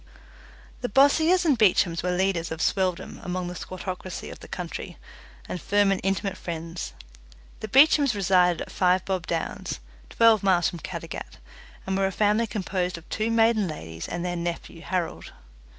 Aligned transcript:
The 0.81 0.89
Bossiers 0.89 1.45
and 1.45 1.59
Beechams 1.59 2.01
were 2.01 2.09
leaders 2.09 2.51
of 2.51 2.59
swelldom 2.59 3.19
among 3.23 3.45
the 3.47 3.53
squattocracy 3.53 4.31
up 4.31 4.39
the 4.39 4.47
country, 4.47 4.97
and 5.47 5.61
firm 5.61 5.91
and 5.91 6.01
intimate 6.03 6.37
friends. 6.37 6.93
The 7.59 7.67
Beechams 7.67 8.15
resided 8.15 8.61
at 8.63 8.71
Five 8.71 9.05
Bob 9.05 9.27
Downs, 9.27 9.79
twelve 10.09 10.41
miles 10.41 10.69
from 10.71 10.79
Caddagat, 10.79 11.37
and 11.85 11.95
were 11.95 12.07
a 12.07 12.11
family 12.11 12.47
composed 12.47 12.97
of 12.97 13.07
two 13.09 13.29
maiden 13.29 13.67
ladies 13.67 14.07
and 14.07 14.25
their 14.25 14.35
nephew, 14.35 14.81
Harold. 14.81 15.33